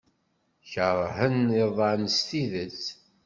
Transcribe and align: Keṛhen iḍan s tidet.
Keṛhen 0.71 1.37
iḍan 1.63 2.03
s 2.15 2.17
tidet. 2.27 2.81